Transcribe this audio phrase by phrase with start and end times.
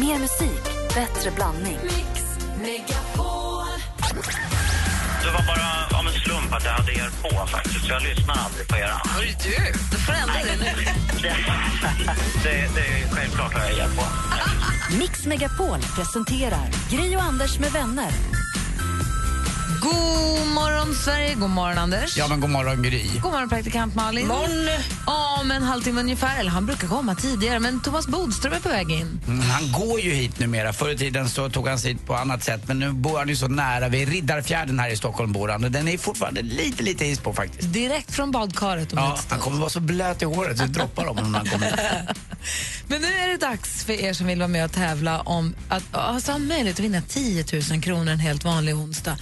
[0.00, 0.62] Mer musik,
[0.94, 1.78] bättre blandning.
[5.22, 7.86] Det var bara av en slump att jag hade er på faktiskt.
[7.86, 8.92] Så jag lyssnar aldrig på er.
[9.04, 10.84] Hörru du, då får du ändra det nu.
[11.22, 14.04] Det, det, det är självklart har jag er på.
[14.98, 18.10] Mix Megapol presenterar Gri och Anders med vänner.
[19.86, 21.34] God morgon, Sverige.
[21.34, 22.16] God morgon, Anders.
[22.16, 23.04] Ja, men god morgon Gry.
[23.22, 24.26] God morgon, praktikant Malin.
[24.26, 24.68] Morgon.
[25.40, 26.40] Om en halvtimme ungefär.
[26.40, 29.20] Eller han brukar komma tidigare, men Thomas Bodström är på väg in.
[29.26, 30.72] Mm, han går ju hit numera.
[30.72, 33.28] Förr i tiden så tog han sig hit på annat sätt men nu bor han
[33.28, 35.72] ju så nära vid Riddarfjärden här i Stockholm bor han.
[35.72, 37.72] Den är fortfarande lite, lite is på faktiskt.
[37.72, 38.92] Direkt från badkaret.
[38.92, 41.38] Om Ja, han kommer vara så blöt i håret så det droppar om honom när
[41.38, 41.72] han kommer.
[42.88, 45.82] Men nu är det dags för er som vill vara med och tävla om att
[45.92, 49.18] alltså, ha möjlighet att vinna 10 000 kronor en helt vanlig onsdag.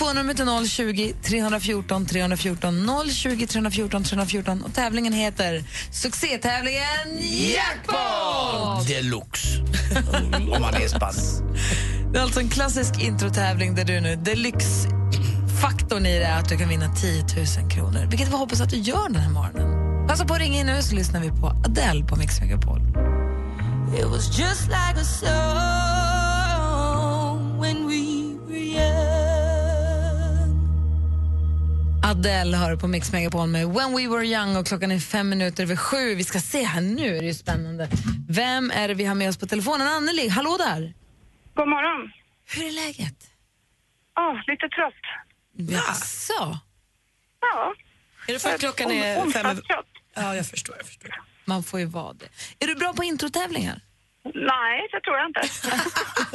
[0.00, 8.88] Telefonnumret är 020 314 314 020 314 314 och tävlingen heter Succétävlingen Jackpot!
[8.88, 9.48] Deluxe.
[10.54, 11.14] om man är spann.
[12.12, 16.56] Det är alltså en klassisk introtävling där du nu, deluxe-faktorn i det är att du
[16.56, 18.06] kan vinna 10 000 kronor.
[18.10, 20.08] Vilket vi hoppas att du gör den här morgonen.
[20.08, 22.80] Passa på att ringa in nu så lyssnar vi på Adele på Mix Megapol.
[23.98, 25.89] It was just like a song
[32.10, 35.62] Adele hör på Mix Megapol med When We Were Young och klockan är fem minuter
[35.62, 36.14] över sju.
[36.14, 37.88] Vi ska se här, nu är det ju spännande.
[38.28, 39.88] Vem är det vi har med oss på telefonen?
[39.88, 40.94] Anneli, hallå där!
[41.54, 42.12] God morgon.
[42.46, 43.30] Hur är läget?
[44.14, 44.94] Ja, lite trött.
[45.70, 46.58] Jaså?
[47.40, 47.74] Ja.
[48.28, 49.62] Är det för att klockan är fem över...
[50.14, 50.76] Ja, jag förstår.
[50.76, 51.14] Jag förstår.
[51.44, 52.28] Man får ju vara det.
[52.58, 53.80] Är du bra på introtävlingar?
[54.24, 55.42] Nej, det tror jag inte.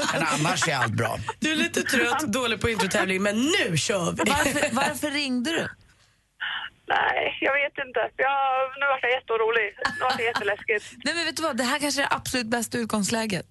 [0.13, 1.17] Men annars är allt bra.
[1.39, 4.23] Du är lite trött, dålig på introtävling, men nu kör vi!
[4.31, 5.67] Varför, varför ringde du?
[6.87, 7.99] Nej, jag vet inte.
[8.15, 8.39] Jag,
[8.79, 9.75] nu vart jag jätteorolig.
[9.85, 10.85] Nu vart det jätteläskigt.
[11.05, 13.45] Nej men vet du vad, det här kanske är det absolut bästa utgångsläget.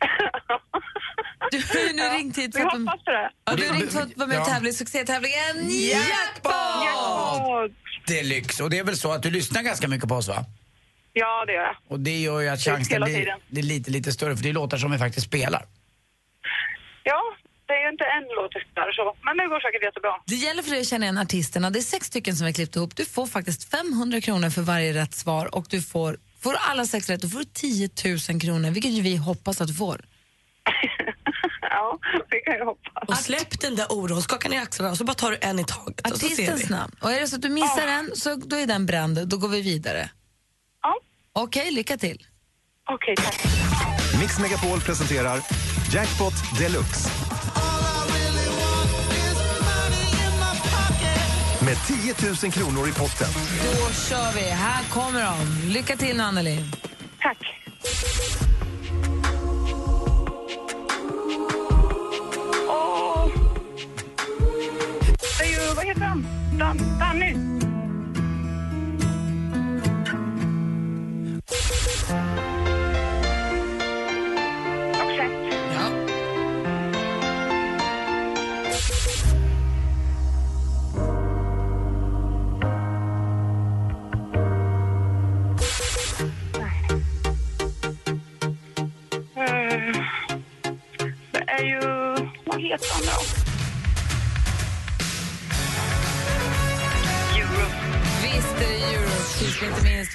[1.50, 3.30] Du har ju nu ringt hit för att, hoppas på det.
[3.44, 4.52] ja, du har ringt för att vara med och Ja.
[4.52, 6.52] tävla i succétävlingen Jackpot!
[6.52, 7.68] Ja,
[8.06, 8.62] Deluxe.
[8.64, 10.44] Och det är väl så att du lyssnar ganska mycket på oss va?
[11.12, 11.76] Ja, det gör jag.
[11.88, 13.38] Och det gör ju att chansen blir, tiden.
[13.48, 15.64] det är lite, lite större för det är låtar som vi faktiskt spelar.
[17.04, 17.22] Ja,
[17.66, 19.16] det är ju inte en låt där så.
[19.22, 20.12] Men det går säkert jättebra.
[20.26, 21.70] Det gäller för dig att känna igen artisterna.
[21.70, 22.96] Det är sex stycken som vi har klippt ihop.
[22.96, 26.84] Du får faktiskt 500 kronor för varje rätt svar och du får, får du alla
[26.86, 27.90] sex rätt, då får du 10
[28.30, 30.00] 000 kronor, vilket vi hoppas att du får.
[31.60, 31.98] ja,
[32.30, 33.08] det kan jag hoppas.
[33.08, 35.64] Och släpp den där oron, skaka ner axlarna och så bara tar du en i
[35.64, 36.06] taget.
[36.06, 36.92] Artistens namn.
[37.00, 39.28] Och är det så att du missar en, så då är den bränd.
[39.28, 40.10] Då går vi vidare.
[41.34, 42.26] Okej, lycka till.
[42.88, 43.44] okej, tack.
[44.20, 45.40] Mix Megapol presenterar
[45.92, 47.10] Jackpot Deluxe.
[51.64, 53.28] Med 10 000 kronor i potten.
[53.62, 54.40] Då kör vi.
[54.50, 55.68] Här kommer de.
[55.72, 56.58] Lycka till nu, Anneli.
[57.20, 57.38] Tack.
[62.68, 63.26] Åh.
[65.38, 66.26] Det är ju, vad heter han?
[66.58, 67.59] Dan, Danny.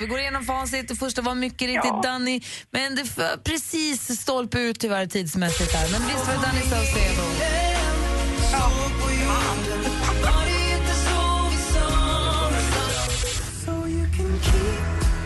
[0.05, 0.87] Vi går igenom facit.
[0.87, 2.01] Det första var mycket riktigt Ja.
[2.03, 5.91] Danny, men det var precis stolpe ut tyvärr tidsmässigt där.
[5.91, 7.23] Men visst var det Danny Saucedo.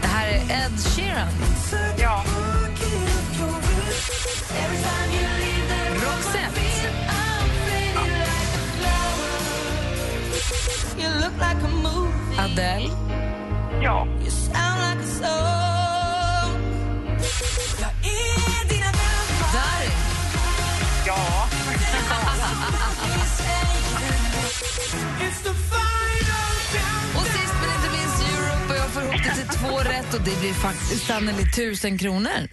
[0.02, 1.28] Det här är Ed Sheeran.
[1.98, 2.24] Ja.
[5.94, 6.62] Roxette.
[12.38, 12.90] Adele.
[13.82, 14.08] Ja.
[21.08, 21.48] Ja.
[27.16, 30.22] Och sist men inte minst Europe och jag får ihop det till två rätt och
[30.22, 32.48] det blir faktiskt sannolikt tusen kronor.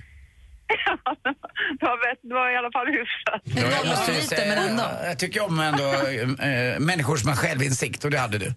[1.81, 3.43] det, var bäst, det var i alla fall hyfsat.
[3.45, 4.85] En jag nolla måste ju lite, säga, men ändå.
[5.05, 8.47] Jag tycker om ändå äh, människor som har självinsikt och det hade du.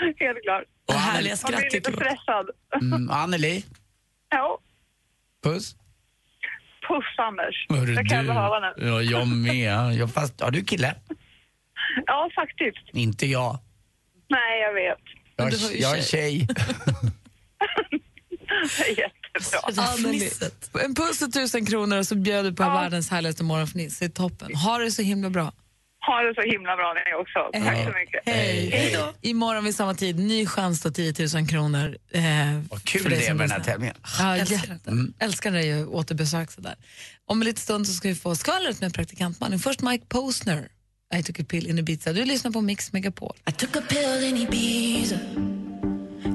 [0.00, 0.64] Ja, helt klart.
[0.88, 1.98] Och härliga Man skratt blir lite jag.
[2.00, 2.50] stressad.
[2.82, 3.64] Mm, Anneli,
[4.30, 4.58] Ja.
[5.44, 5.74] puss.
[6.88, 7.66] Puss, Anders.
[7.68, 8.28] Hörru det kan jag du.
[8.28, 8.72] behöva nu.
[8.88, 9.94] Ja, jag med.
[9.94, 10.94] Jag, fast, har du kille?
[12.06, 12.88] Ja, faktiskt.
[12.92, 13.58] Inte jag.
[14.28, 14.98] Nej, jag vet.
[15.36, 16.38] Jag, du har ju jag är tjej.
[18.88, 19.82] Jättebra.
[19.96, 20.76] Fnisset.
[20.84, 23.98] En puss och tusen kronor och så bjöd du på världens härligaste morgonfniss.
[23.98, 24.54] Det är toppen.
[24.54, 25.52] Ha det så himla bra.
[26.18, 27.38] Ha det så himla bra ni också.
[27.66, 28.20] Tack så mycket.
[28.26, 28.70] Hej.
[28.70, 29.28] Hej då.
[29.28, 31.96] Imorgon vid samma tid, ny chans på 10 000 kronor.
[32.12, 32.22] Eh,
[32.70, 33.94] Vad kul det är med den här tävlingen.
[34.18, 34.92] Ja, Älskar jätte.
[35.18, 36.74] Älskar när det är återbesök sådär.
[37.26, 39.58] Om en liten stund så ska vi få skvallret med praktikantmannen.
[39.58, 40.68] Först Mike Posner,
[41.14, 42.12] I took a pill in Ibiza.
[42.12, 43.36] Du lyssnar på Mix Megapol.
[43.48, 45.16] I took a pill in Ibiza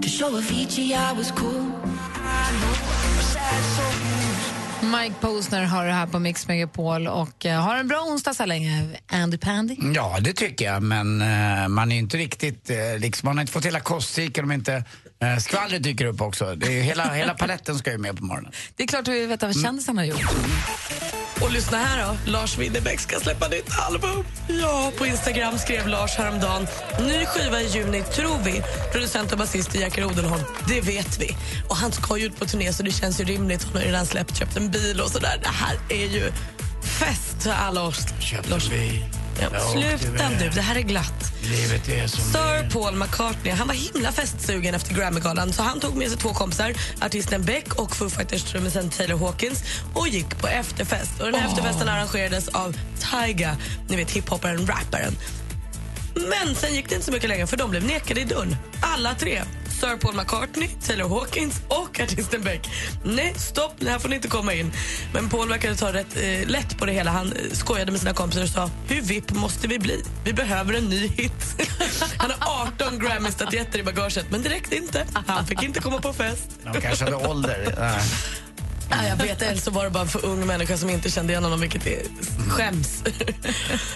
[0.04, 1.72] to show Avicii I was cool.
[5.02, 8.46] Mike Posner har det här på Mix Megapol och uh, har en bra onsdag så
[8.46, 8.90] länge.
[9.08, 9.76] Andy Pandy.
[9.96, 13.54] Ja, det tycker jag, men uh, man är inte riktigt, uh, liksom, man har inte
[13.54, 14.84] fått hela kostcykeln om inte
[15.40, 16.56] skvallret dyker upp också.
[16.56, 18.52] Det är hela, hela paletten ska ju med på morgonen.
[18.76, 20.22] Det är klart att vi vet vad kändisarna har gjort.
[21.42, 22.32] Och lyssna här då.
[22.32, 24.26] Lars Winnerbäck ska släppa nytt album.
[24.48, 26.68] Ja, på Instagram skrev Lars häromdagen.
[27.00, 28.62] Ny skiva i juni, tror vi.
[28.92, 30.44] Producent och basist är Jerker Odenholm.
[30.68, 31.38] Det vet vi.
[31.70, 33.64] Och han ska ju ut på turné så det känns ju rimligt.
[33.64, 35.40] Han har ju redan släppt, köpt en bil och sådär.
[35.42, 36.32] Det här är ju
[36.84, 38.06] fest för alla oss.
[38.20, 39.00] Köpte vi.
[39.00, 41.34] Ja, Åkte sluta nu, det här är glatt.
[41.42, 42.70] Livet är som Sir.
[42.70, 46.74] Paul McCartney han var himla festsugen efter Grammygalan så han tog med sig två kompisar,
[47.02, 49.64] artisten Beck och Foo Fighters-trummisen Taylor Hawkins
[49.94, 51.20] och gick på efterfest.
[51.20, 52.76] Och den här efterfesten arrangerades av
[53.12, 53.58] Tyga,
[53.88, 55.18] ni vet hiphopparen, rapparen.
[56.16, 58.56] Men sen gick det inte så mycket längre för de blev nekade i dörren.
[58.82, 59.42] Alla tre.
[59.84, 62.70] Sir Paul McCartney, Taylor Hawkins och artisten Beck.
[63.04, 64.72] Nej, stopp, här får ni inte komma in.
[65.14, 67.12] Men Paul verkade ta rätt eh, lätt på det hela.
[67.12, 70.04] Han eh, skojade med sina kompisar och sa hur vipp måste vi bli?
[70.26, 71.68] Vi behöver en ny hit.
[72.18, 75.06] Han har 18 Grammy-statyetter i bagaget, men det räckte inte.
[75.28, 76.50] Han fick inte komma på fest.
[76.74, 77.76] De kanske hade ålder.
[78.98, 79.10] Nej.
[79.10, 81.44] Jag vet, eller så var det bara en för ung människa som inte kände igen
[81.44, 82.02] honom, vilket är
[82.50, 83.04] skäms.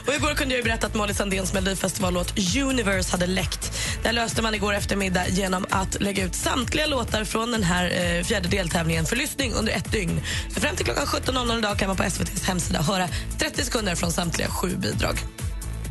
[0.07, 3.71] och igår kunde jag ju berätta att Molly Sandéns melodifestivallåt Universe hade läckt.
[4.03, 8.23] Det löste man igår eftermiddag genom att lägga ut samtliga låtar från den här eh,
[8.23, 10.21] fjärde deltävlingen för lyssning under ett dygn.
[10.53, 13.07] Så fram till klockan 17.00 idag kan man på SVTs hemsida höra
[13.39, 15.15] 30 sekunder från samtliga sju bidrag.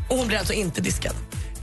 [0.09, 1.15] Och hon blir alltså inte diskad.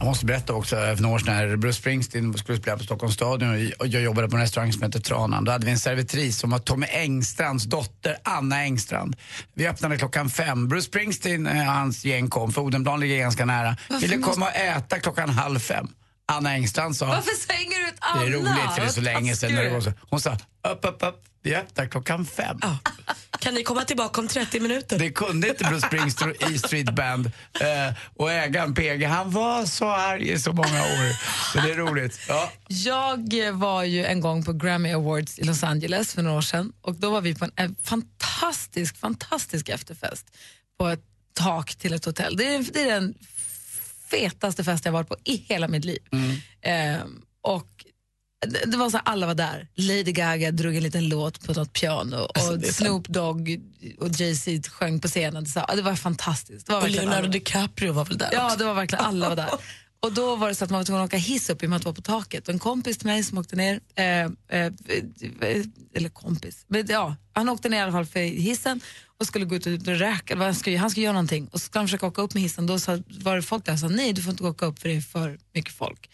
[0.03, 3.15] Jag måste berätta också, för några år sedan när Bruce Springsteen skulle spela på Stockholms
[3.15, 5.44] stadion och jag jobbade på en restaurang som hette Tranan.
[5.44, 9.15] Då hade vi en servitris som var Tommy Engstrands dotter, Anna Engstrand.
[9.53, 10.67] Vi öppnade klockan fem.
[10.67, 13.77] Bruce Springsteen och hans gäng kom, för Odenplan ligger ganska nära.
[14.01, 15.88] Ville komma och äta klockan halv fem.
[16.25, 18.21] Anna Engstrand sa, Varför slänger du ut Anna?
[18.21, 19.51] det är roligt för det är så länge sedan.
[19.55, 19.93] När det du var så.
[20.09, 20.33] Hon sa,
[20.67, 22.59] upp, upp, upp, vi öppnar klockan fem.
[22.61, 22.77] Ja.
[23.39, 24.99] Kan ni komma tillbaka om 30 minuter?
[24.99, 27.25] Det kunde inte Bruce Springsteen och E Street Band.
[27.59, 31.13] Eh, och ägaren PG, han var så arg i så många år.
[31.53, 32.19] Så det är roligt.
[32.27, 32.51] Ja.
[32.67, 36.73] Jag var ju en gång på Grammy Awards i Los Angeles för några år sedan
[36.81, 40.25] och då var vi på en, en fantastisk, fantastisk efterfest
[40.79, 41.03] på ett
[41.33, 42.37] tak till ett hotell.
[42.37, 43.13] Det är, det är den
[44.13, 46.00] fetaste fest jag varit på i hela mitt liv.
[46.62, 47.68] Ehm, och
[48.48, 49.68] det, det var så här, alla var där.
[49.75, 52.75] Lady Gaga drog en liten låt på något piano och Alltså, det sant.
[52.75, 53.60] Snoop Dogg
[54.00, 55.45] och Jay-Z sjöng på scenen.
[55.45, 56.68] Så, ja, det var fantastiskt.
[56.68, 58.57] Det var Och Leonardo alla- DiCaprio var väl där Ja, också?
[58.57, 59.50] det var verkligen alla var där.
[60.03, 61.69] Och då var det så att man var tvungen att åka hiss upp i och
[61.69, 62.50] med att det var på taket.
[62.50, 64.73] En kompis till mig som åkte ner, eh, eh,
[65.94, 68.81] eller kompis, men ja, han åkte ner i alla fall för hissen
[69.19, 71.79] och skulle gå ut och röka, han skulle, han skulle göra någonting och så skulle
[71.79, 72.67] han försöka åka upp med hissen.
[72.67, 74.89] Då sa, var det folk där som sa nej, du får inte åka upp för
[74.89, 76.09] det är för mycket folk.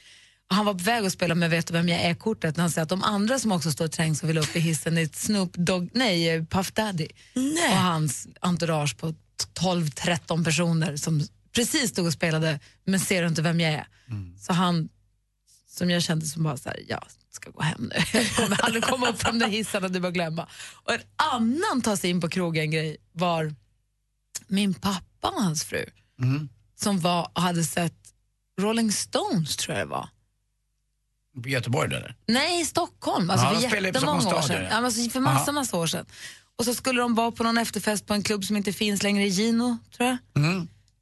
[0.50, 2.72] Och han var på väg att spela med Vet du vem jag är-kortet när han
[2.72, 5.54] säger att de andra som också står trängs och vill upp i hissen är Snoop
[5.54, 7.70] Dogg, nej, Puff Daddy Nej.
[7.70, 9.14] och hans entourage på
[9.60, 13.88] 12-13 personer som precis stod och spelade men ser du inte vem jag är?
[14.40, 14.90] Så han,
[15.68, 18.04] som jag kände som bara så här, jag ska gå hem nu.
[18.20, 20.48] Jag kommer aldrig komma upp från den hissen och du bara glömma.
[20.84, 21.02] Och en
[21.34, 23.56] annan ta sig in på krogen grej var
[24.48, 25.86] min pappa och hans fru
[26.76, 27.94] som var och hade sett
[28.62, 30.10] Rolling Stones tror jag det var.
[31.44, 32.16] På Göteborg eller?
[32.28, 33.30] Nej, i Stockholm.
[33.30, 34.64] Alltså Ja, för jättemånga år sedan.
[34.70, 36.06] Ja, alltså för massa, massa år sedan.
[36.56, 39.24] Och så skulle de vara på någon efterfest på en klubb som inte finns längre,
[39.24, 40.18] i Gino, tror jag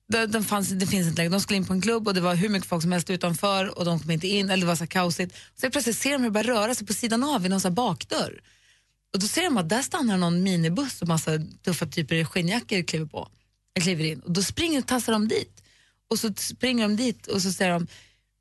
[0.08, 1.32] det, det, fanns, det finns inte längre.
[1.32, 3.78] De skulle in på en klubb och det var hur mycket folk som helst utanför
[3.78, 5.36] och de kom inte in, eller det var så kaosigt.
[5.62, 7.68] Så plötsligt ser de hur det börjar röra sig på sidan av i någon så
[7.68, 8.42] här bakdörr.
[9.14, 11.32] Och då ser de att där stannar någon minibuss och massa
[11.64, 13.30] tuffa typer i skinnjackor kliver på.
[13.74, 15.64] Jag kliver in och då springer tassar de dit.
[16.10, 17.88] Och så springer de dit och så ser de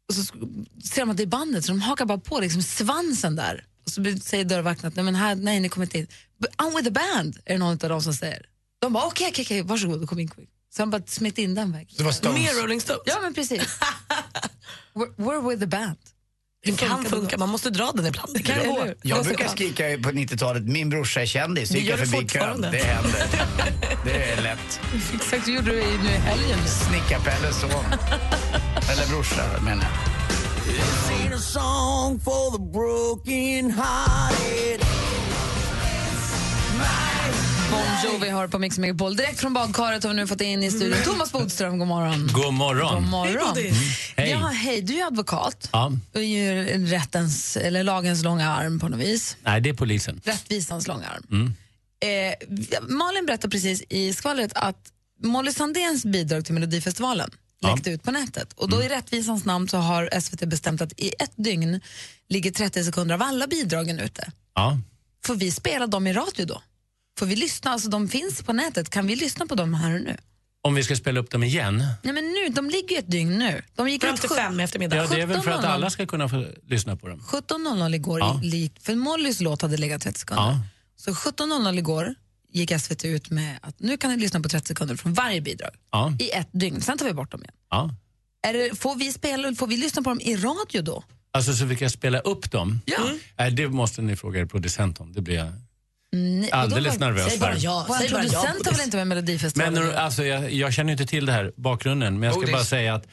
[0.09, 0.25] och så
[0.85, 3.65] ser de att det är bandet så de hakar bara på liksom svansen där.
[3.85, 6.07] Och så säger dörrvakten att nej, men här, nej ni kommer inte in.
[6.39, 8.47] But I'm with the band, är det någon av dem som säger.
[8.79, 10.49] De bara okej, okej, okej, varsågod, kom in, kom in.
[10.77, 11.89] Så han bara smitt in den vägen.
[11.99, 12.39] Det var Stones.
[12.39, 13.03] Mer Rolling Stones?
[13.07, 13.61] Ja men precis.
[14.95, 15.97] we're, we're with the band.
[16.65, 18.35] Det kan funka, man måste dra den ibland.
[18.35, 18.59] Det kan?
[18.59, 21.71] Det Jag brukar skrika på 90-talet, min brorsa är kändis.
[21.71, 22.61] Gick jag gör det förbi kön.
[22.61, 23.27] Det händer.
[24.05, 24.81] Det är lätt.
[25.15, 26.59] Exakt så gjorde du i- nu i helgen.
[26.69, 27.71] Snickarpelles son.
[28.91, 31.27] Eller brorsa menar jag.
[37.71, 37.83] Bon
[38.13, 39.17] Jovi har på Mix Megapol.
[39.17, 41.79] Direkt från badkaret har vi nu fått in i studion Thomas Bodström.
[41.79, 42.31] God morgon.
[42.33, 42.95] God morgon.
[43.03, 43.57] God morgon.
[44.17, 44.31] Hej.
[44.31, 44.83] Ja, hej.
[44.83, 45.69] Du är advokat.
[45.73, 45.93] Ja.
[46.13, 49.37] Du är ju rättens, eller lagens långa arm på något vis.
[49.43, 50.21] Nej, det är polisen.
[50.25, 51.27] Rättvisans långa arm.
[51.31, 51.55] Mm.
[52.01, 52.35] Eh,
[52.89, 54.93] Malin berättade precis i skvallret att
[55.23, 57.31] Molly Sandéns bidrag till Melodifestivalen
[57.61, 57.75] Ja.
[57.75, 58.53] läckte ut på nätet.
[58.53, 61.81] Och då i rättvisans namn så har SVT bestämt att i ett dygn
[62.29, 64.31] ligger 30 sekunder av alla bidragen ute.
[64.55, 64.79] Ja.
[65.25, 66.63] Får vi spela dem i radio då?
[67.19, 67.71] Får vi lyssna?
[67.71, 68.91] Alltså de finns på nätet.
[68.91, 70.17] Kan vi lyssna på dem här och nu?
[70.63, 71.77] Om vi ska spela upp dem igen?
[72.03, 73.63] Nej men nu, de ligger ju ett dygn nu.
[73.75, 74.97] De gick Fram till fem i eftermiddag.
[74.97, 75.67] Ja, det är väl för att 17.00.
[75.67, 77.21] alla ska kunna få lyssna på dem.
[77.29, 78.41] 17.00 igår, Ja.
[78.45, 80.43] i, för Mollys låt hade legat 30 sekunder.
[80.45, 80.61] Ja.
[80.97, 82.15] Så 17.00 igår
[82.53, 85.71] gick SVT ut med att nu kan ni lyssna på 30 sekunder från varje bidrag
[85.93, 86.13] Ja.
[86.19, 86.81] i ett dygn.
[86.81, 87.55] Sen tar vi bort dem igen.
[87.71, 87.91] Ja.
[88.43, 91.05] Är det, får, vi spela, får vi lyssna på dem i radio då?
[91.33, 92.81] Alltså så vi kan spela upp dem?
[92.87, 92.99] Ja.
[93.39, 95.13] Nej, det måste ni fråga er producent om.
[95.13, 95.53] Det blir jag
[96.13, 97.85] Nej, alldeles var- nervös Säg bara ja.
[97.89, 99.85] Vår Säg producent har väl inte med Melodifestivalen?
[99.87, 102.53] Men alltså, jag, jag känner inte till det här bakgrunden, men jag ska Bodis.
[102.53, 103.07] bara säga att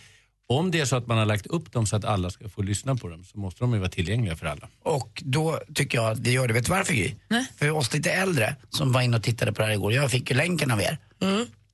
[0.47, 2.61] om det är så att man har lagt upp dem så att alla ska få
[2.61, 4.67] lyssna på dem så måste de ju vara tillgängliga för alla.
[4.83, 6.53] Och då tycker jag vi gör det.
[6.53, 7.15] Vet du varför Gry?
[7.57, 10.29] För oss lite äldre som var inne och tittade på det här igår, jag fick
[10.31, 10.97] ju länken av er.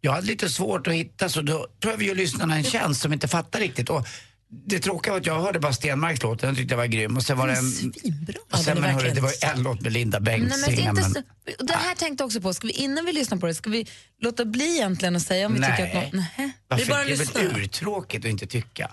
[0.01, 3.01] Jag hade lite svårt att hitta så då tror jag vi gör lyssnarna en tjänst
[3.01, 3.89] som inte fattar riktigt.
[3.89, 4.07] Och
[4.51, 7.17] det tråkiga var att jag hörde bara Stenmarks låt, den tyckte jag var grym.
[7.17, 7.71] Och sen var det en...
[7.71, 8.35] Svinbra.
[8.51, 10.87] Och sen, är men hörru, det var en låt med Linda Nej, men Bengtzing.
[10.89, 11.21] inte så,
[11.63, 12.53] det här tänkte jag också på.
[12.53, 13.87] Ska vi, innan vi lyssnar på det, ska vi
[14.21, 16.25] låta bli egentligen och säga om vi tycker att någon...
[16.37, 16.51] Nej.
[16.67, 16.85] Varför?
[16.85, 17.43] Vi bara det är lyssnar.
[17.43, 18.91] väl urtråkigt att inte tycka.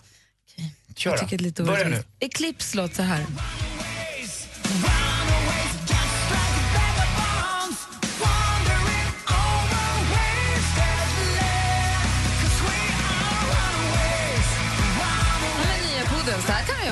[0.97, 1.37] Kör Jag då.
[1.47, 2.05] det Börja nu.
[2.21, 3.27] Eclipse låt så här.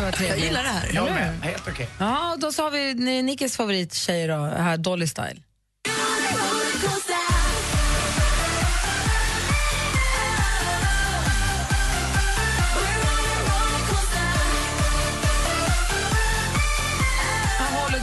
[0.05, 0.39] Vara trevligt.
[0.39, 0.91] Jag gillar det här.
[0.95, 1.89] Jag med, helt okej.
[1.99, 5.41] Ja, och då så har vi Nickes favorittjej då, här Dolly Style.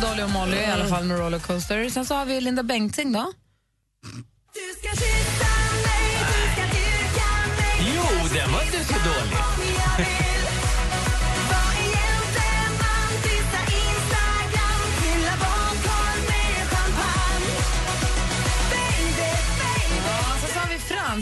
[0.02, 1.90] Dolly och Molly i alla fall med Rollercoaster.
[1.90, 3.32] Sen så har vi Linda Bengtzing då.
[7.96, 8.04] Jo,
[8.34, 8.71] den var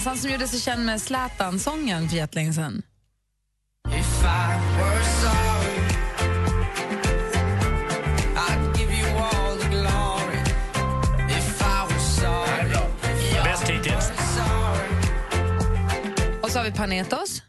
[0.10, 2.82] han som gjorde sig känd med Zlatan-sången för jättelänge sedan.
[16.42, 17.49] Och så har vi Panetos.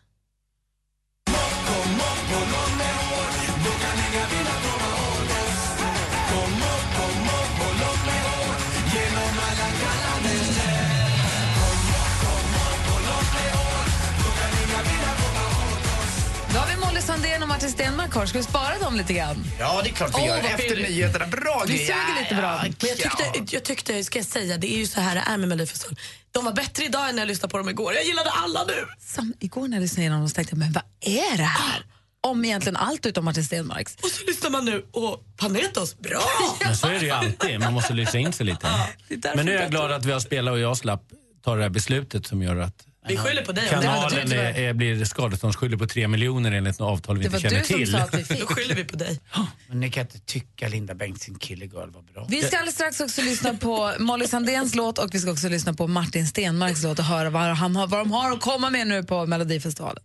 [17.60, 18.26] Martin Stenmark kvar.
[18.26, 19.44] Ska vi spara dem lite grann?
[19.58, 20.42] Ja, det är klart vi Åh, gör.
[20.42, 21.26] vad Efter nyheterna.
[21.26, 21.86] Bra Vi Gry.
[21.86, 22.60] suger lite bra.
[22.62, 25.36] Men jag tyckte, jag tyckte, ska jag säga, det är ju så här det är
[25.36, 25.96] med Melodifestivalen.
[26.30, 27.94] De var bättre idag än när jag lyssnade på dem igår.
[27.94, 28.86] Jag gillade alla nu.
[28.98, 31.84] Sam, igår när jag lyssnade igenom dem så tänkte jag, men vad är det här?
[32.20, 33.96] Om egentligen allt utom Martin Stenmarks.
[34.02, 36.22] Och så lyssnar man nu och Panetos, bra!
[36.64, 37.60] Men så är det ju alltid.
[37.60, 38.66] Man måste lyssna in sig lite.
[39.08, 41.02] det är därför Men nu är jag glad att vi har spelat och jag slapp
[41.44, 43.64] ta det här beslutet som gör att Vi skyller på dig.
[43.64, 43.71] det.
[43.71, 47.40] kanalen är, är, blir skadeståndsskyldig på tre miljoner enligt något avtal vi Det inte var
[47.50, 47.92] känner du som till.
[47.92, 48.40] sa att vi fick.
[48.40, 49.21] Då skyller vi på dig.
[49.69, 52.26] Men ni kan inte tycka Linda Bengtzing Killer Girl var bra.
[52.28, 55.75] Vi ska alldeles strax också lyssna på Molly Sandéns låt och vi ska också lyssna
[55.75, 58.87] på Martin Stenmarks låt och höra vad, han har, vad de har att komma med
[58.87, 60.02] nu på Melodifestivalen.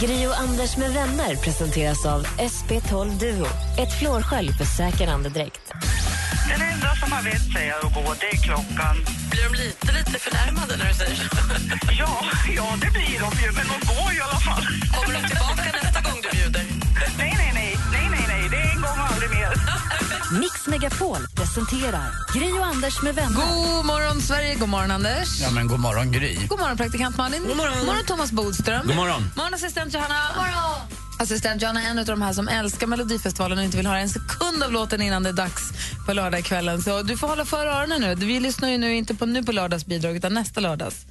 [0.00, 3.46] Gri och Anders med vänner presenteras av SP12 Duo.
[3.78, 5.72] Ett flårskölj för säker andedräkt.
[6.48, 8.96] Den enda som har vett säger att gå, det är klockan.
[9.30, 11.24] Blir de lite, lite förnärmade när du säger så?
[12.02, 12.24] Ja,
[12.56, 14.64] ja, det blir de ju, men de går i alla fall.
[14.94, 16.64] Kommer de tillbaka nästa gång du bjuder?
[17.18, 19.52] Nej, nej, nej, nej, nej, nej, det är en gång och aldrig mer.
[20.40, 23.36] Mix Megapol presenterar Gri och Anders med vänner.
[23.36, 25.40] God morgon Sverige, god morgon Anders.
[25.40, 26.34] Ja men god morgon Gry.
[26.48, 27.42] God morgon praktikant Malin.
[27.42, 27.78] God morgon.
[27.78, 28.86] God morgon Thomas Bodström.
[28.86, 29.30] God morgon.
[29.36, 30.20] morgon assistent Johanna.
[30.34, 30.98] God morgon.
[31.20, 34.08] Assistent Johanna är en av de här som älskar Melodifestivalen och inte vill höra en
[34.08, 35.72] sekund av låten innan det är dags
[36.08, 36.82] på lördagskvällen.
[36.82, 38.14] Så du får hålla för öronen nu.
[38.14, 41.06] Vi lyssnar ju nu inte på nu på lördagsbidrag utan nästa lördags.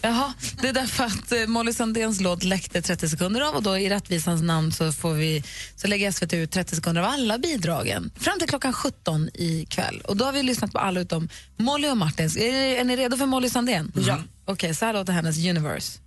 [0.00, 3.78] Jaha, det är därför att eh, Molly Sandéns låt läckte 30 sekunder av och då
[3.78, 5.44] i rättvisans namn så, får vi,
[5.76, 10.02] så lägger SVT ut 30 sekunder av alla bidragen fram till klockan 17 ikväll.
[10.04, 12.36] Och då har vi lyssnat på alla utom Molly och Martins.
[12.36, 13.92] Är, är ni redo för Molly Sandén?
[14.06, 14.18] Ja.
[14.44, 15.98] Okej, så här låter hennes Universe.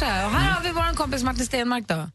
[0.00, 0.26] Kanske.
[0.26, 2.10] Och här har vi vår kompis Martin Stenmark då.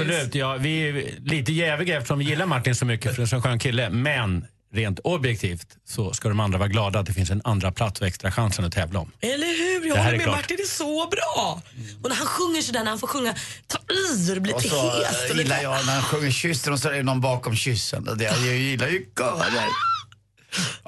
[0.00, 3.34] Absolut, ja, vi är lite jäviga eftersom vi gillar Martin så mycket för det är
[3.36, 3.90] en skön kille.
[3.90, 8.00] Men rent objektivt så ska de andra vara glada att det finns en andra plats
[8.00, 9.12] och extra chansen att tävla om.
[9.20, 9.46] Eller
[9.80, 9.88] hur?
[9.88, 10.36] Jag Det här håller är med klart.
[10.36, 11.62] Martin, det är så bra.
[12.02, 13.34] Och när han sjunger sådär, när han får sjunga,
[13.66, 15.24] ta i och det blir Och lite så hest.
[15.24, 17.56] eh, och gillar lite- jag när han sjunger kyssen och så är det någon bakom
[17.56, 18.08] kyssen.
[18.08, 19.68] Och det- Jag gillar ju körer.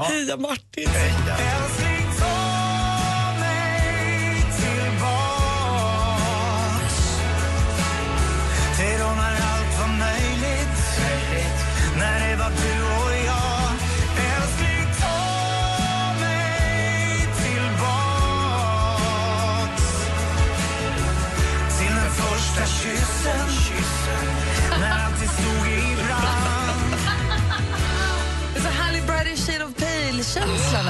[0.08, 0.88] Heja Martin!
[0.94, 1.89] Älskling,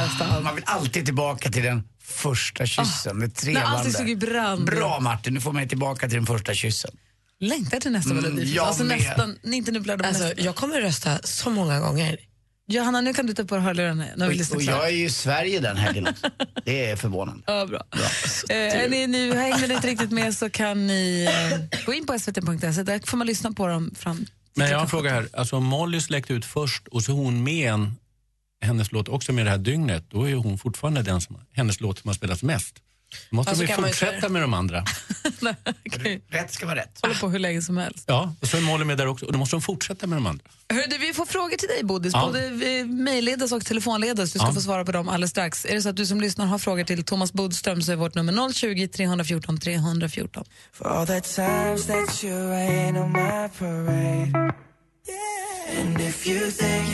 [0.01, 0.45] Pale-känsla nästan.
[0.45, 3.21] Man vill alltid tillbaka till den första kyssen.
[3.45, 4.27] det allting stod i trevande.
[4.27, 4.65] brand.
[4.65, 6.91] Bra Martin, du får mig tillbaka till den första kyssen.
[7.41, 8.55] Längtar till nästa Mm, melodi.
[8.55, 8.99] jag alltså med.
[8.99, 12.17] nästan, inte nu blir Alltså, jag kommer rösta så många gånger.
[12.69, 14.77] Johanna, nu kan du ta på dig hörlurarna när vi Och, lyssnar och klart.
[14.77, 16.31] jag är ju i Sverige den helgen också.
[16.65, 17.43] Det är förvånande.
[17.47, 17.83] Ja, bra.
[18.51, 21.29] Eh, är ni nu hängde ni inte riktigt med så kan ni
[21.73, 22.83] eh, gå in på svt.se.
[22.83, 25.29] Där får man lyssna på dem fram Men jag har en fråga här.
[25.33, 27.95] Alltså Molly släckte ut först och så är hon med en,
[28.61, 31.99] hennes låt också med det här dygnet, då är hon fortfarande den som, hennes låt
[31.99, 32.75] som har spelats mest.
[33.31, 34.85] Då måste Alltså, de ju fortsätta med de andra.
[35.87, 36.23] Okej.
[36.29, 36.99] Rätt ska vara rätt.
[37.03, 38.05] Håller på hur länge som helst.
[38.07, 40.27] Ja, och så är Molly med där också och då måste de fortsätta med de
[40.27, 40.45] andra.
[40.69, 42.13] Hörru, du, vi får frågor till dig, Bodis.
[42.15, 42.27] Ja.
[42.27, 42.51] Både
[42.85, 44.33] mejlledes och telefonledes.
[44.33, 44.55] Du ska Ja.
[44.55, 45.65] få svara på dem alldeles strax.
[45.65, 48.15] Är det så att du som lyssnar har frågor till Thomas Bodström så är vårt
[48.15, 50.45] nummer 020 314 314.
[55.79, 56.89] And if you think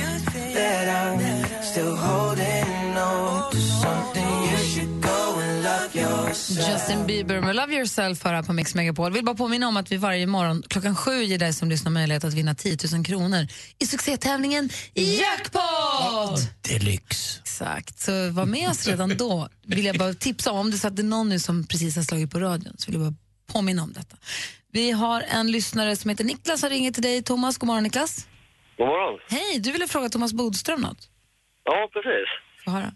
[0.54, 6.68] that I'm still holding on to something, you should go and love yourself.
[6.68, 9.12] Justin Bieber med Love Yourself här på Mix Megapol.
[9.12, 12.24] Vill bara påminna om att vi varje morgon klockan sju ger dig som lyssnar möjlighet
[12.24, 13.46] att vinna 10 000 kronor
[13.78, 16.40] i succétävlingen Jackpot!
[16.62, 17.40] Deluxe.
[17.40, 19.48] Exakt, så var med oss redan då.
[19.66, 21.96] Vill jag bara tipsa om, om det så att det är någon nu som precis
[21.96, 23.18] har slagit på radion så vill jag bara
[23.52, 24.16] påminna om detta.
[24.72, 27.22] Vi har en lyssnare som heter Niklas som ringer till dig.
[27.22, 28.26] Thomas, god morgon Niklas.
[28.76, 29.20] God morgon.
[29.28, 31.02] Hej, du ville fråga Thomas Bodström något.
[31.64, 32.28] Ja, precis.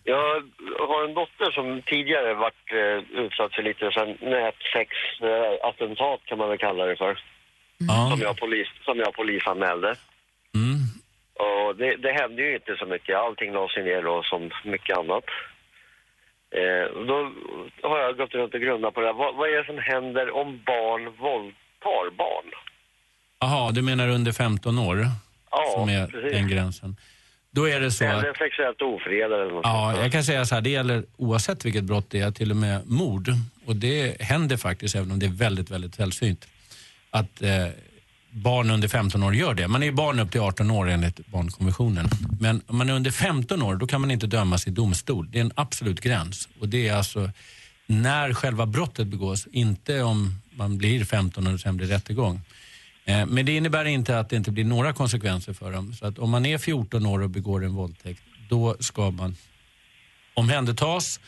[0.05, 0.43] Jag
[0.89, 3.85] har en dotter som tidigare varit eh, utsatt för lite
[4.35, 7.19] nätsex-attentat kan man väl kalla det för.
[7.79, 8.11] Ja.
[8.11, 9.95] Som, jag polis, som jag polisanmälde.
[10.55, 10.79] Mm.
[11.45, 13.17] Och det, det hände ju inte så mycket.
[13.17, 15.25] Allting lades ner då som mycket annat.
[16.51, 17.33] Eh, då
[17.83, 19.15] har jag gått runt och grundat på det här.
[19.15, 22.51] Vad, vad är det som händer om barn våldtar barn?
[23.39, 24.97] Jaha, du menar under 15 år?
[25.51, 26.33] Ja, som är precis.
[26.33, 26.97] den gränsen.
[27.53, 30.55] Då är det så att Eller sexuellt ofredande eller något Ja, jag kan säga så
[30.55, 33.33] här, det gäller oavsett vilket brott det är, till och med mord.
[33.67, 36.47] Och det händer faktiskt, även om det är väldigt, väldigt sällsynt,
[37.11, 37.67] att eh,
[38.31, 39.69] barn under 15 år gör det.
[39.69, 42.09] Man är ju barn upp till 18 år enligt barnkonventionen.
[42.41, 45.31] Men om man är under 15 år, då kan man inte dömas i domstol.
[45.31, 46.49] Det är en absolut gräns.
[46.61, 47.31] Och det är alltså
[47.87, 52.41] när själva brottet begås, inte om man blir 15 och sen blir rättegång.
[53.11, 55.95] Eh, men det innebär inte att det inte blir några konsekvenser för dem.
[55.95, 59.37] Så att om man är 14 år och begår en våldtäkt, då ska man
[60.35, 61.21] omhändertas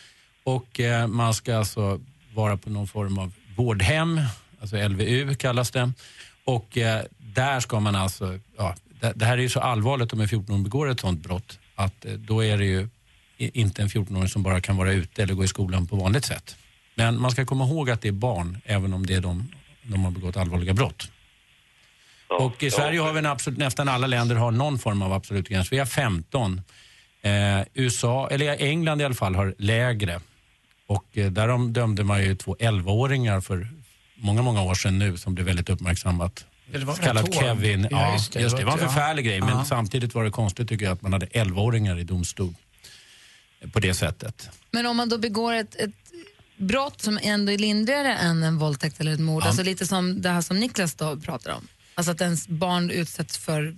[0.45, 2.01] och eh, man ska alltså
[2.35, 4.21] vara på någon form av vårdhem,
[4.61, 5.92] alltså LVU kallas det.
[6.45, 8.75] Och eh, där ska man alltså, ja,
[9.14, 12.45] det, här är ju så allvarligt om en 14-åring begår ett sånt brott att då
[12.45, 12.88] är det ju
[13.37, 16.57] inte en 14-åring som bara kan vara ute eller gå i skolan på vanligt sätt.
[16.95, 19.49] Men man ska komma ihåg att det är barn, även om det är de,
[19.83, 21.11] de har begått allvarliga brott.
[22.40, 25.49] Och i Sverige har vi en absolut, nästan alla länder har någon form av absolut
[25.49, 25.73] gräns.
[25.73, 26.61] Vi har 15.
[27.23, 27.33] Eh,
[27.75, 30.21] USA, eller England i alla fall, har lägre.
[30.87, 33.68] Och eh, där de dömde man ju två 11-åringar för
[34.14, 36.45] många, många år sedan nu som blev väldigt uppmärksammat.
[36.73, 37.35] Ja, det var kallat.
[37.35, 37.83] Kevin.
[37.83, 38.62] Ja, Ja, just just det.
[38.62, 38.62] det.
[38.62, 38.88] Det var en Ja.
[38.88, 39.64] förfärlig grej, men Ja.
[39.64, 42.55] samtidigt var det konstigt tycker jag att man hade 11-åringar i domstol
[43.61, 44.51] eh, på det sättet.
[44.71, 45.90] Men om man då begår ett, ett
[46.57, 49.47] brott som ändå är lindrigare än en våldtäkt eller ett mord, Ja.
[49.47, 53.38] alltså lite som det här som Niklas då pratar om, alltså att ens barn utsätts
[53.38, 53.76] för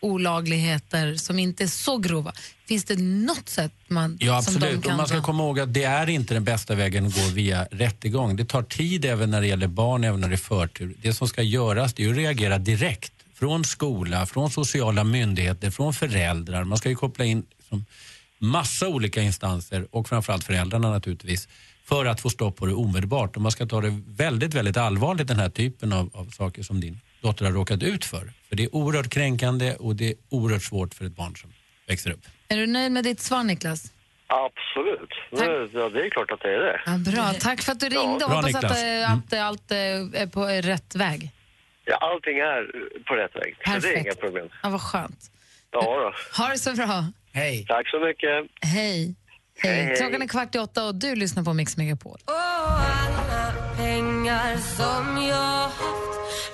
[0.00, 2.32] olagligheter som inte är så grova?
[2.68, 4.84] Finns det något sätt man, Ja, som de absolut.
[4.84, 7.34] kan Och man ska komma ihåg att det är inte den bästa vägen att gå
[7.34, 8.36] via rättegång.
[8.36, 10.94] Det tar tid även när det gäller barn, även när det är förtur.
[11.02, 15.94] Det som ska göras det är att reagera direkt från skola, från sociala myndigheter, från
[15.94, 16.64] föräldrar.
[16.64, 17.84] Man ska ju koppla in liksom,
[18.38, 21.48] massa olika instanser och framförallt föräldrarna naturligtvis
[21.84, 23.36] för att få stopp på det omedelbart.
[23.36, 26.80] Och man ska ta det väldigt, väldigt allvarligt den här typen av, av saker som
[26.80, 28.32] din dotter har råkat ut för.
[28.48, 31.52] För det är oerhört kränkande och det är oerhört svårt för ett barn som
[31.88, 32.20] växer upp.
[32.48, 33.92] Är du nöjd med ditt svar, Niklas?
[34.26, 35.10] Absolut.
[35.30, 36.80] Det, ja, det är klart att det är det.
[36.86, 37.32] Ja, bra.
[37.40, 38.18] Tack för att du ringde.
[38.18, 38.82] Bra, Hoppas att, Niklas.
[38.82, 39.78] eh, att eh, allt eh,
[40.22, 41.30] är på rätt väg.
[41.84, 42.66] Ja, allting är
[43.08, 43.56] på rätt väg.
[43.64, 44.06] Så det är Perfekt.
[44.06, 44.48] inga problem.
[44.62, 45.30] Ja, vad skönt.
[45.70, 46.42] Ja, då.
[46.42, 47.06] Ha det så bra.
[47.32, 47.64] Hej.
[47.68, 48.46] Tack så mycket.
[48.60, 49.14] Hej.
[49.58, 49.96] Hej, Hej.
[49.96, 52.18] Klockan är kvart i åtta och du lyssnar på Mix Megapol.
[52.26, 55.70] alla pengar som jag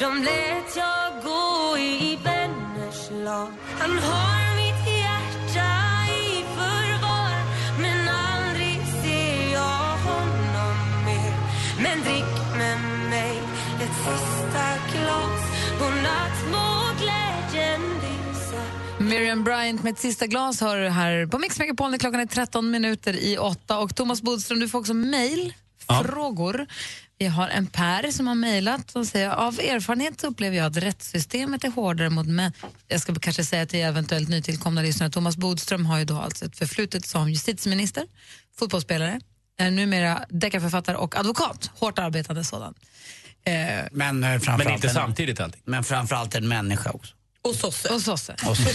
[0.00, 3.48] De lät jag gå i vänners lag.
[3.78, 5.70] Han har mitt hjärta
[6.10, 7.32] i förvar
[7.80, 11.34] Men aldrig ser jag honom mer.
[11.82, 12.80] Men drick med
[13.10, 13.38] mig
[13.82, 15.40] ett sista glas.
[15.80, 16.66] Godnatt må
[17.02, 18.62] glädjen lysa.
[18.98, 22.26] Miriam Bryant med ett sista glas hör du här på Mix Megapol när klockan är
[22.26, 23.78] 13 minuter i åtta.
[23.78, 25.54] Och Thomas Bodström, du får också mejl,
[26.04, 26.66] frågor.
[27.18, 30.76] Vi har en Per som har mejlat och säger av erfarenhet så upplever jag att
[30.76, 32.52] rättssystemet är hårdare mot män.
[32.88, 36.58] Jag ska kanske säga till eventuellt nytillkomna lyssnare, Thomas Bodström har ju då alltså ett
[36.58, 38.04] förflutet som justitieminister,
[38.58, 39.20] fotbollsspelare,
[39.58, 42.74] är numera deckarförfattare och advokat, hårt arbetande sådan.
[43.44, 43.52] Eh,
[43.92, 45.62] Men, eh, framförallt Men inte en- samtidigt allting.
[45.64, 47.14] Men framförallt en människa också.
[47.42, 47.88] Och sosse.
[47.88, 48.32] Och sosse.
[48.48, 48.62] Och så,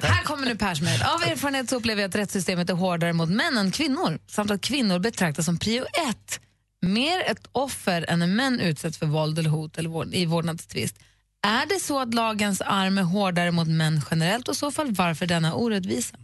[0.00, 1.02] Så, här kommer nu Pers mejl.
[1.02, 4.60] Av erfarenhet så upplever jag att rättssystemet är hårdare mot män än kvinnor samt att
[4.60, 6.40] kvinnor betraktas som prio ett.
[6.82, 10.96] Mer ett offer än när män utsätts för våld eller hot eller vård, i vårdnadstvist.
[11.42, 14.92] Är det så att lagens arm är hårdare mot män generellt och i så fall
[14.92, 16.16] varför denna orättvisa?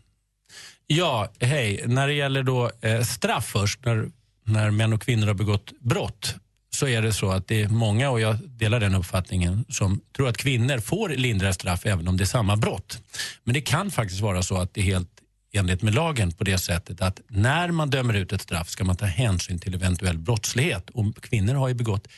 [0.86, 1.84] Ja, hej.
[1.86, 4.10] När det gäller då eh, straff först, när,
[4.44, 6.34] när män och kvinnor har begått brott,
[6.74, 10.28] så är det så att det är många, och jag delar den uppfattningen, som tror
[10.28, 12.98] att kvinnor får lindrigare straff även om det är samma brott.
[13.44, 15.08] Men det kan faktiskt vara så att det är helt
[15.52, 18.96] enlighet med lagen på det sättet att när man dömer ut ett straff ska man
[18.96, 20.90] ta hänsyn till eventuell brottslighet.
[20.90, 22.08] Och kvinnor har ju begått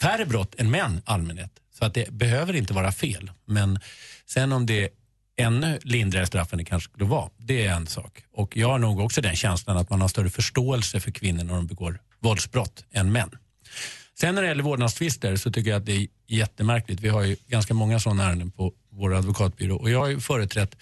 [0.00, 1.50] färre brott än män i allmänhet.
[1.78, 3.30] Så att det behöver inte vara fel.
[3.44, 3.80] Men
[4.26, 4.88] sen om det är
[5.36, 8.24] ännu lindrigare straff än det kanske skulle vara, det är en sak.
[8.32, 11.54] Och jag har nog också den känslan att man har större förståelse för kvinnor när
[11.54, 13.30] de begår våldsbrott än män.
[14.20, 17.00] Sen när det gäller vårdnadstvister så tycker jag att det är jättemärkligt.
[17.00, 20.76] Vi har ju ganska många sådana ärenden på vår advokatbyrå och jag har ju företrätt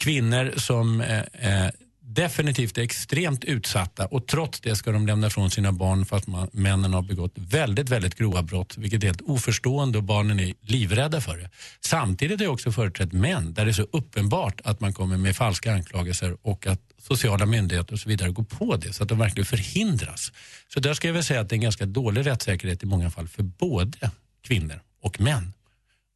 [0.00, 1.70] kvinnor som eh, eh,
[2.14, 6.26] definitivt är extremt utsatta och trots det ska de lämna ifrån sina barn för att
[6.26, 10.54] man, männen har begått väldigt, väldigt grova brott vilket är helt oförstående och barnen är
[10.60, 11.50] livrädda för det.
[11.80, 15.36] Samtidigt har jag också företrätt män där det är så uppenbart att man kommer med
[15.36, 19.18] falska anklagelser och att sociala myndigheter och så vidare går på det så att de
[19.18, 20.32] verkligen förhindras.
[20.74, 23.10] Så där ska jag väl säga att det är en ganska dålig rättssäkerhet i många
[23.10, 24.10] fall för både
[24.46, 25.52] kvinnor och män.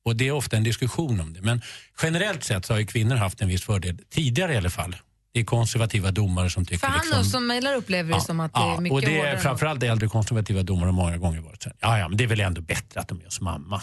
[0.09, 1.43] Och det är ofta en diskussion om det.
[1.43, 1.63] Men
[2.03, 4.97] generellt sett så har ju kvinnor haft en viss fördel, tidigare i alla fall.
[5.33, 8.55] Det är konservativa domare som tycker För han liksom, som mejlar upplever det som att
[8.55, 9.29] det är mycket och det hårdare.
[9.31, 12.25] är än- framförallt äldre konservativa domare har många gånger varit så ja, ja men det
[12.25, 13.83] är väl ändå bättre att de är hos mamma.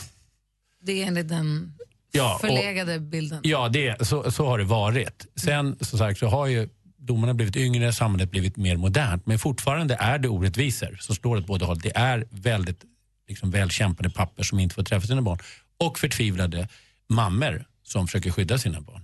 [0.83, 1.73] Det är enligt den
[2.11, 3.39] Ja, och- förlegade bilden.
[3.43, 5.25] Ja, det, så, så har det varit.
[5.35, 9.25] Sen som sagt så har ju domarna blivit yngre, samhället blivit mer modernt.
[9.25, 11.79] Men fortfarande är det orättvisor som slår åt båda håll.
[11.79, 12.81] Det är väldigt
[13.27, 15.39] liksom, välkämpade pappor som inte får träffa sina barn
[15.77, 16.67] och förtvivlade
[17.07, 19.01] mammor som försöker skydda sina barn.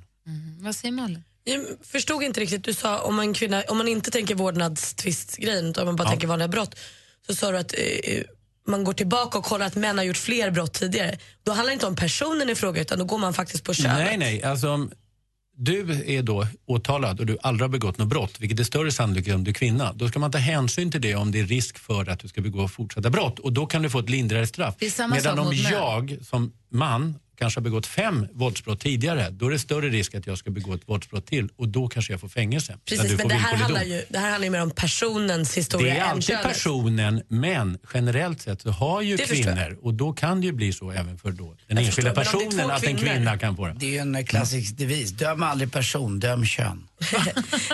[0.60, 1.24] Vad säger Malin?
[1.44, 5.86] Jag förstod inte riktigt, du sa om en kvinna, om man inte tänker vårdnadstvistgrejen utan
[5.86, 6.76] man bara tänker vanliga brott,
[7.28, 8.24] så sa du att eh,
[8.68, 11.18] man går tillbaka och kollar att män har gjort fler brott tidigare.
[11.44, 13.98] Då handlar det inte om personen i fråga utan då går man faktiskt på könet.
[13.98, 14.44] Nej, nej.
[14.44, 14.90] Alltså,
[15.58, 19.36] du är då åtalad och du aldrig har begått något brott, vilket är större sannolikhet
[19.36, 21.78] om du är kvinna, då ska man ta hänsyn till det om det är risk
[21.78, 23.40] för att du ska begå fortsatta brott.
[23.40, 24.76] Och då kan du få ett lindrigare straff.
[25.12, 29.90] Medan om jag som man kanske har begått fem våldsbrott tidigare, då är det större
[29.90, 32.78] risk att jag ska begå ett våldsbrott till och då kanske jag får fängelse.
[32.86, 36.00] Precis, men det här, handlar ju, det här handlar ju mer om personens historia Det
[36.00, 40.48] är alltid personen, men generellt sett så har ju Det kvinnor, och då kan det
[40.48, 43.38] ju bli så även för då den Jag enskilda förstår, det personen, att en kvinna
[43.38, 43.76] kan få det.
[43.80, 45.12] Det är ju en klassisk devis.
[45.12, 46.88] Döm aldrig person, döm kön.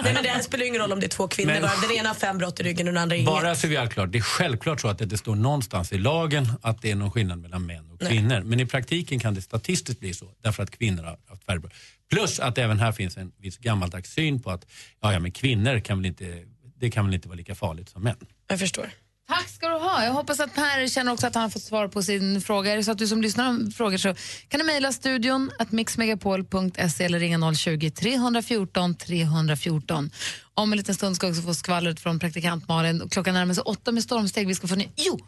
[0.03, 1.71] Nej, men det här spelar ju ingen roll om det är två kvinnor Men- bara.
[1.81, 3.27] Den ena har fem brott i ryggen och den andra inget.
[3.27, 5.97] Bara så vi är klart, det är självklart så att det inte står någonstans i
[5.97, 8.09] lagen att det är någon skillnad mellan män och Nej.
[8.09, 8.41] kvinnor.
[8.43, 11.61] Men i praktiken kan det statistiskt bli så, därför att kvinnor har haft färre.
[12.09, 14.65] Plus att även här finns en viss gammaldags syn på att
[15.01, 16.43] ja, ja, men kvinnor kan väl inte,
[16.79, 18.17] det kan väl inte vara lika farligt som män.
[18.47, 18.89] Jag förstår.
[19.27, 20.03] Tack ska du ha.
[20.03, 22.71] Jag hoppas att Per känner också att han har fått svar på sin fråga.
[22.71, 24.15] Är det så att du som lyssnar har frågor så
[24.47, 30.11] kan du mejla studion att mixmegapol.se eller ringa 020-314 314.
[30.53, 33.01] Om en liten stund ska jag också få skvallret från praktikant Malin.
[33.01, 34.47] Och Klockan närmar sig åtta med stormsteg.
[34.47, 34.89] Vi ska få ny...
[34.95, 35.19] Jo,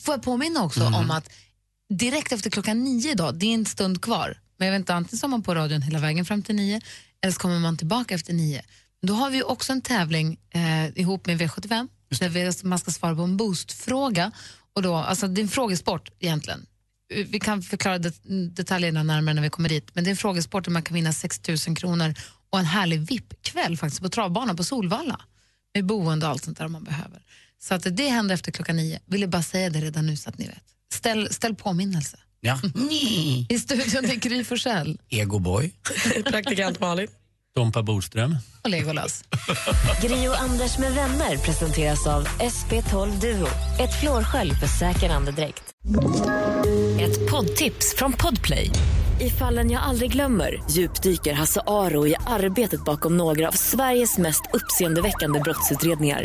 [0.00, 1.30] får jag påminna också om att
[1.90, 5.18] direkt efter klockan nio idag, det är en stund kvar, men jag vet inte, antingen
[5.18, 6.80] så är man på radion hela vägen fram till nio
[7.22, 8.62] eller så kommer man tillbaka efter nio.
[9.02, 11.88] Då har vi också en tävling eh, ihop med V75
[12.20, 14.32] där vi, man ska svara på en boostfråga.
[14.72, 16.66] Och då, alltså det är en frågesport egentligen.
[17.14, 18.14] Eh, Vi kan förklara det,
[18.50, 21.12] detaljerna närmare när vi kommer dit, men det är en frågesport där man kan vinna
[21.12, 22.14] 6 000 kronor
[22.50, 25.20] och en härlig VIP-kväll faktiskt på travbanan på Solvalla
[25.74, 27.22] med boende och allt sånt där man behöver.
[27.58, 29.00] Så att det händer efter klockan nio.
[29.06, 30.64] Vill jag bara säga det redan nu så att ni vet.
[30.92, 32.16] Ställ, ställ påminnelse.
[32.40, 32.58] Ja.
[33.48, 35.72] I studion är Gry Forssell Egoboy.
[36.24, 37.08] Praktikant Malin.
[37.56, 38.36] Tompa Boström.
[38.64, 39.24] och Legolas.
[40.02, 43.46] Gri och Anders med vänner presenteras av SP12 Duo.
[43.80, 45.62] Ett flårskölj för säker andedräkt.
[47.00, 48.70] Ett poddtips från Podplay.
[49.20, 54.42] I fallen jag aldrig glömmer djupdyker Hasse Aro i arbetet bakom några av Sveriges mest
[54.52, 56.24] uppseendeväckande brottsutredningar.